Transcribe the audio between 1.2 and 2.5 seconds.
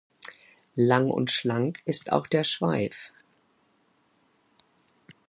schlank ist auch der